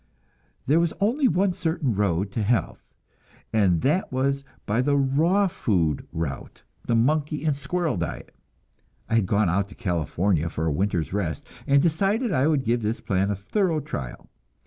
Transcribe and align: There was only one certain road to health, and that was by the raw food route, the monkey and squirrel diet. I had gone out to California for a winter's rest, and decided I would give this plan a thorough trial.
There 0.65 0.79
was 0.79 0.93
only 0.99 1.27
one 1.27 1.53
certain 1.53 1.93
road 1.93 2.31
to 2.31 2.41
health, 2.41 2.87
and 3.53 3.81
that 3.83 4.11
was 4.11 4.43
by 4.65 4.81
the 4.81 4.97
raw 4.97 5.45
food 5.45 6.07
route, 6.11 6.63
the 6.87 6.95
monkey 6.95 7.45
and 7.45 7.55
squirrel 7.55 7.97
diet. 7.97 8.33
I 9.07 9.13
had 9.17 9.27
gone 9.27 9.47
out 9.47 9.69
to 9.69 9.75
California 9.75 10.49
for 10.49 10.65
a 10.65 10.71
winter's 10.71 11.13
rest, 11.13 11.45
and 11.67 11.83
decided 11.83 12.31
I 12.33 12.47
would 12.47 12.63
give 12.65 12.81
this 12.81 12.99
plan 12.99 13.29
a 13.29 13.35
thorough 13.35 13.79
trial. 13.79 14.27